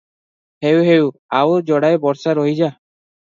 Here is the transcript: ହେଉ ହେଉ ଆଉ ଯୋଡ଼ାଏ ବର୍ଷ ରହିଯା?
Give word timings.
ହେଉ 0.65 0.79
ହେଉ 0.87 1.11
ଆଉ 1.41 1.59
ଯୋଡ଼ାଏ 1.69 1.99
ବର୍ଷ 2.07 2.35
ରହିଯା? 2.43 2.73